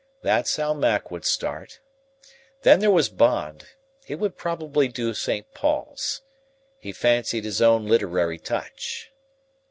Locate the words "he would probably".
4.03-4.87